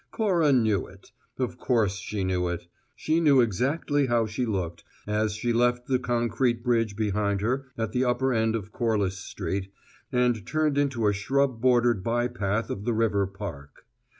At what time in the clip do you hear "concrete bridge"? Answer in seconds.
5.99-6.95